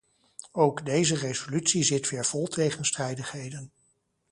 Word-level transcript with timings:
Ook 0.51 0.85
deze 0.85 1.15
resolutie 1.15 1.83
zit 1.83 2.09
weer 2.09 2.25
vol 2.25 2.47
tegenstrijdigheden. 2.47 3.71